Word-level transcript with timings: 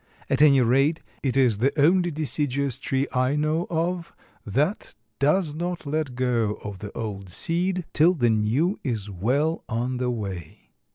At 0.31 0.41
any 0.41 0.61
rate, 0.61 1.03
it 1.21 1.37
is 1.37 1.59
the 1.59 1.79
only 1.79 2.09
deciduous 2.09 2.79
tree 2.79 3.05
I 3.13 3.35
know 3.35 3.67
of 3.69 4.13
that 4.43 4.95
does 5.19 5.53
not 5.53 5.85
let 5.85 6.15
go 6.15 6.57
the 6.79 6.91
old 6.97 7.29
seed 7.29 7.85
till 7.93 8.15
the 8.15 8.31
new 8.31 8.79
is 8.83 9.11
well 9.11 9.63
on 9.69 9.97
the 9.97 10.09
way." 10.09 10.71